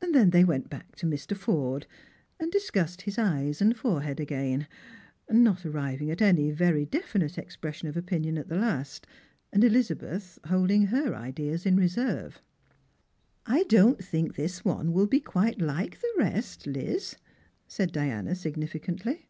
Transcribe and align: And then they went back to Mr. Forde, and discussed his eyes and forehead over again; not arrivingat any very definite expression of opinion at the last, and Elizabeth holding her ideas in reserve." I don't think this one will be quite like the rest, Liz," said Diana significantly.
And 0.00 0.14
then 0.14 0.30
they 0.30 0.44
went 0.44 0.70
back 0.70 0.94
to 0.94 1.06
Mr. 1.08 1.36
Forde, 1.36 1.88
and 2.38 2.52
discussed 2.52 3.02
his 3.02 3.18
eyes 3.18 3.60
and 3.60 3.76
forehead 3.76 4.18
over 4.20 4.22
again; 4.22 4.68
not 5.28 5.62
arrivingat 5.66 6.20
any 6.22 6.52
very 6.52 6.84
definite 6.86 7.36
expression 7.36 7.88
of 7.88 7.96
opinion 7.96 8.38
at 8.38 8.46
the 8.46 8.54
last, 8.56 9.08
and 9.52 9.64
Elizabeth 9.64 10.38
holding 10.46 10.86
her 10.86 11.16
ideas 11.16 11.66
in 11.66 11.76
reserve." 11.76 12.40
I 13.58 13.64
don't 13.64 13.98
think 14.04 14.36
this 14.36 14.64
one 14.64 14.92
will 14.92 15.08
be 15.08 15.18
quite 15.18 15.60
like 15.60 16.00
the 16.00 16.14
rest, 16.16 16.68
Liz," 16.68 17.16
said 17.66 17.90
Diana 17.90 18.36
significantly. 18.36 19.26